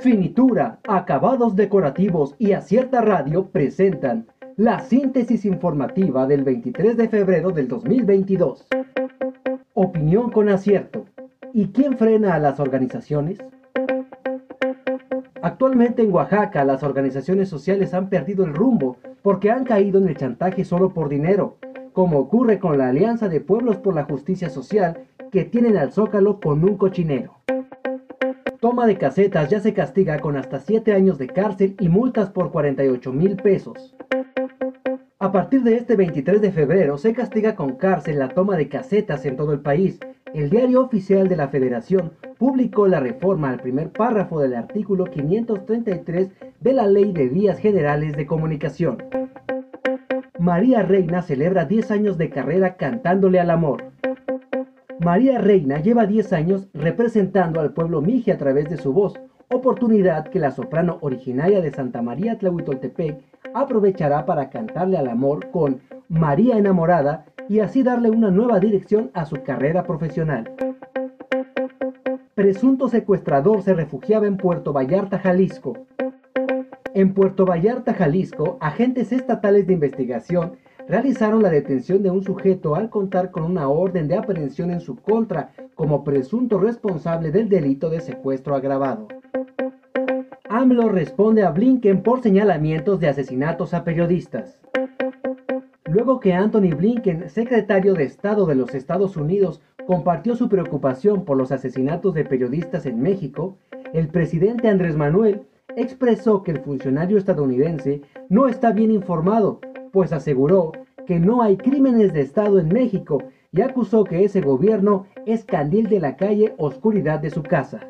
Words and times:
Finitura, 0.00 0.78
acabados 0.88 1.56
decorativos 1.56 2.34
y 2.38 2.52
acierta 2.52 3.02
radio 3.02 3.48
presentan 3.50 4.28
la 4.56 4.80
síntesis 4.80 5.44
informativa 5.44 6.26
del 6.26 6.42
23 6.42 6.96
de 6.96 7.06
febrero 7.06 7.50
del 7.50 7.68
2022. 7.68 8.66
Opinión 9.74 10.30
con 10.30 10.48
acierto. 10.48 11.04
¿Y 11.52 11.66
quién 11.66 11.98
frena 11.98 12.34
a 12.34 12.38
las 12.38 12.60
organizaciones? 12.60 13.40
Actualmente 15.42 16.02
en 16.02 16.14
Oaxaca 16.14 16.64
las 16.64 16.82
organizaciones 16.82 17.50
sociales 17.50 17.92
han 17.92 18.08
perdido 18.08 18.46
el 18.46 18.54
rumbo 18.54 18.96
porque 19.20 19.50
han 19.50 19.64
caído 19.64 20.00
en 20.00 20.08
el 20.08 20.16
chantaje 20.16 20.64
solo 20.64 20.94
por 20.94 21.10
dinero, 21.10 21.58
como 21.92 22.20
ocurre 22.20 22.58
con 22.58 22.78
la 22.78 22.88
Alianza 22.88 23.28
de 23.28 23.42
Pueblos 23.42 23.76
por 23.76 23.94
la 23.94 24.04
Justicia 24.04 24.48
Social 24.48 25.04
que 25.30 25.44
tienen 25.44 25.76
al 25.76 25.92
zócalo 25.92 26.40
con 26.40 26.64
un 26.64 26.78
cochinero. 26.78 27.39
Toma 28.60 28.86
de 28.86 28.98
casetas 28.98 29.48
ya 29.48 29.58
se 29.58 29.72
castiga 29.72 30.18
con 30.18 30.36
hasta 30.36 30.60
7 30.60 30.92
años 30.92 31.16
de 31.16 31.28
cárcel 31.28 31.76
y 31.80 31.88
multas 31.88 32.28
por 32.28 32.52
48 32.52 33.10
mil 33.10 33.36
pesos. 33.36 33.96
A 35.18 35.32
partir 35.32 35.62
de 35.62 35.76
este 35.76 35.96
23 35.96 36.42
de 36.42 36.52
febrero 36.52 36.98
se 36.98 37.14
castiga 37.14 37.54
con 37.54 37.76
cárcel 37.76 38.18
la 38.18 38.28
toma 38.28 38.58
de 38.58 38.68
casetas 38.68 39.24
en 39.24 39.36
todo 39.36 39.54
el 39.54 39.60
país. 39.60 39.98
El 40.34 40.50
diario 40.50 40.82
oficial 40.82 41.26
de 41.26 41.36
la 41.36 41.48
Federación 41.48 42.12
publicó 42.38 42.86
la 42.86 43.00
reforma 43.00 43.48
al 43.48 43.60
primer 43.60 43.92
párrafo 43.92 44.40
del 44.40 44.54
artículo 44.54 45.06
533 45.06 46.28
de 46.60 46.72
la 46.74 46.86
Ley 46.86 47.12
de 47.12 47.28
Vías 47.28 47.58
Generales 47.58 48.14
de 48.14 48.26
Comunicación. 48.26 48.98
María 50.38 50.82
Reina 50.82 51.22
celebra 51.22 51.64
10 51.64 51.90
años 51.92 52.18
de 52.18 52.28
carrera 52.28 52.76
cantándole 52.76 53.40
al 53.40 53.50
amor. 53.50 53.84
María 55.00 55.38
Reina 55.38 55.80
lleva 55.80 56.04
10 56.04 56.34
años 56.34 56.68
representando 56.74 57.58
al 57.60 57.72
pueblo 57.72 58.02
mije 58.02 58.32
a 58.32 58.36
través 58.36 58.68
de 58.68 58.76
su 58.76 58.92
voz, 58.92 59.18
oportunidad 59.48 60.28
que 60.28 60.38
la 60.38 60.50
soprano 60.50 60.98
originaria 61.00 61.62
de 61.62 61.70
Santa 61.70 62.02
María 62.02 62.36
Tlahuitoltepec 62.36 63.16
aprovechará 63.54 64.26
para 64.26 64.50
cantarle 64.50 64.98
al 64.98 65.08
amor 65.08 65.50
con 65.50 65.80
María 66.10 66.58
enamorada 66.58 67.24
y 67.48 67.60
así 67.60 67.82
darle 67.82 68.10
una 68.10 68.30
nueva 68.30 68.60
dirección 68.60 69.10
a 69.14 69.24
su 69.24 69.42
carrera 69.42 69.84
profesional. 69.84 70.52
Presunto 72.34 72.88
secuestrador 72.88 73.62
se 73.62 73.72
refugiaba 73.72 74.26
en 74.26 74.36
Puerto 74.36 74.74
Vallarta, 74.74 75.18
Jalisco. 75.18 75.78
En 76.92 77.14
Puerto 77.14 77.46
Vallarta, 77.46 77.94
Jalisco, 77.94 78.58
agentes 78.60 79.12
estatales 79.12 79.66
de 79.66 79.72
investigación 79.72 80.58
realizaron 80.90 81.40
la 81.40 81.50
detención 81.50 82.02
de 82.02 82.10
un 82.10 82.24
sujeto 82.24 82.74
al 82.74 82.90
contar 82.90 83.30
con 83.30 83.44
una 83.44 83.68
orden 83.68 84.08
de 84.08 84.16
aprehensión 84.16 84.72
en 84.72 84.80
su 84.80 84.96
contra 84.96 85.52
como 85.76 86.02
presunto 86.02 86.58
responsable 86.58 87.30
del 87.30 87.48
delito 87.48 87.90
de 87.90 88.00
secuestro 88.00 88.56
agravado. 88.56 89.06
AMLO 90.48 90.88
responde 90.88 91.44
a 91.44 91.50
Blinken 91.50 92.02
por 92.02 92.22
señalamientos 92.22 92.98
de 92.98 93.06
asesinatos 93.06 93.72
a 93.72 93.84
periodistas. 93.84 94.60
Luego 95.84 96.18
que 96.18 96.34
Anthony 96.34 96.74
Blinken, 96.76 97.30
secretario 97.30 97.94
de 97.94 98.02
Estado 98.02 98.44
de 98.46 98.56
los 98.56 98.74
Estados 98.74 99.16
Unidos, 99.16 99.60
compartió 99.86 100.34
su 100.34 100.48
preocupación 100.48 101.24
por 101.24 101.36
los 101.36 101.52
asesinatos 101.52 102.14
de 102.14 102.24
periodistas 102.24 102.84
en 102.84 103.00
México, 103.00 103.56
el 103.92 104.08
presidente 104.08 104.68
Andrés 104.68 104.96
Manuel 104.96 105.42
expresó 105.76 106.42
que 106.42 106.50
el 106.50 106.58
funcionario 106.58 107.16
estadounidense 107.16 108.02
no 108.28 108.48
está 108.48 108.72
bien 108.72 108.90
informado 108.90 109.60
pues 109.92 110.12
aseguró 110.12 110.72
que 111.06 111.18
no 111.18 111.42
hay 111.42 111.56
crímenes 111.56 112.12
de 112.12 112.20
Estado 112.20 112.58
en 112.58 112.68
México 112.68 113.22
y 113.52 113.62
acusó 113.62 114.04
que 114.04 114.24
ese 114.24 114.40
gobierno 114.40 115.06
es 115.26 115.44
candil 115.44 115.88
de 115.88 116.00
la 116.00 116.16
calle 116.16 116.54
oscuridad 116.56 117.20
de 117.20 117.30
su 117.30 117.42
casa. 117.42 117.80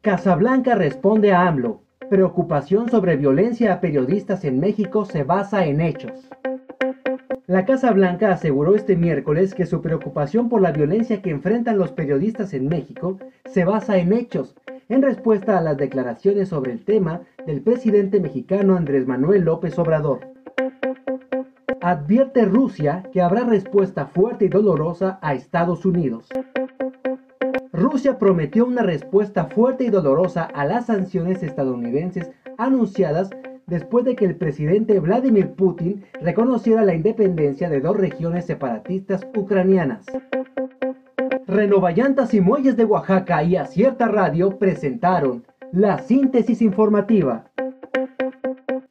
Casablanca 0.00 0.74
responde 0.74 1.32
a 1.32 1.46
AMLO. 1.46 1.80
Preocupación 2.10 2.88
sobre 2.88 3.16
violencia 3.16 3.72
a 3.72 3.80
periodistas 3.80 4.44
en 4.44 4.60
México 4.60 5.04
se 5.04 5.24
basa 5.24 5.66
en 5.66 5.80
hechos. 5.80 6.28
La 7.48 7.64
Casa 7.64 7.92
Blanca 7.92 8.32
aseguró 8.32 8.74
este 8.74 8.96
miércoles 8.96 9.54
que 9.54 9.66
su 9.66 9.80
preocupación 9.80 10.48
por 10.48 10.60
la 10.60 10.72
violencia 10.72 11.22
que 11.22 11.30
enfrentan 11.30 11.78
los 11.78 11.92
periodistas 11.92 12.54
en 12.54 12.68
México 12.68 13.18
se 13.44 13.64
basa 13.64 13.98
en 13.98 14.12
hechos, 14.12 14.56
en 14.88 15.02
respuesta 15.02 15.58
a 15.58 15.60
las 15.60 15.76
declaraciones 15.76 16.48
sobre 16.48 16.72
el 16.72 16.84
tema 16.84 17.22
del 17.46 17.60
presidente 17.60 18.20
mexicano 18.20 18.76
Andrés 18.76 19.06
Manuel 19.06 19.42
López 19.42 19.78
Obrador 19.78 20.35
advierte 21.88 22.44
Rusia 22.44 23.04
que 23.12 23.22
habrá 23.22 23.44
respuesta 23.44 24.06
fuerte 24.06 24.46
y 24.46 24.48
dolorosa 24.48 25.20
a 25.22 25.34
Estados 25.34 25.86
Unidos. 25.86 26.26
Rusia 27.72 28.18
prometió 28.18 28.66
una 28.66 28.82
respuesta 28.82 29.44
fuerte 29.44 29.84
y 29.84 29.90
dolorosa 29.90 30.42
a 30.42 30.64
las 30.64 30.86
sanciones 30.86 31.44
estadounidenses 31.44 32.32
anunciadas 32.58 33.30
después 33.66 34.04
de 34.04 34.16
que 34.16 34.24
el 34.24 34.34
presidente 34.34 34.98
Vladimir 34.98 35.52
Putin 35.52 36.02
reconociera 36.20 36.82
la 36.82 36.92
independencia 36.92 37.70
de 37.70 37.80
dos 37.80 37.96
regiones 37.96 38.46
separatistas 38.46 39.24
ucranianas. 39.36 40.06
Renovallantas 41.46 42.34
y 42.34 42.40
Muelles 42.40 42.76
de 42.76 42.84
Oaxaca 42.84 43.44
y 43.44 43.54
Acierta 43.54 44.08
Radio 44.08 44.58
presentaron 44.58 45.44
la 45.70 46.00
síntesis 46.00 46.62
informativa. 46.62 47.44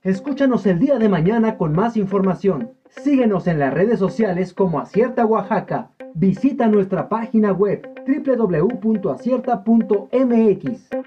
Escúchanos 0.02 0.66
el 0.66 0.80
día 0.80 0.98
de 0.98 1.10
mañana 1.10 1.58
con 1.58 1.74
más 1.74 1.98
información. 1.98 2.70
Síguenos 3.04 3.48
en 3.48 3.60
las 3.60 3.74
redes 3.74 4.00
sociales 4.00 4.54
como 4.54 4.80
Acierta 4.80 5.26
Oaxaca. 5.26 5.90
Visita 6.14 6.68
nuestra 6.68 7.10
página 7.10 7.52
web 7.52 7.86
www.acierta.mx. 8.08 11.05